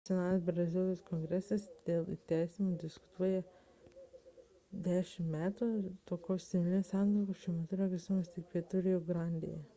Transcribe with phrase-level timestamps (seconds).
[0.03, 3.41] nacionalinis brazilijos kongresas dėl įteisinimo diskutuoja
[4.89, 9.63] 10 metų o tokios civilinės santuokos šiuo metu yra teisėtos tik pietų rio grandėje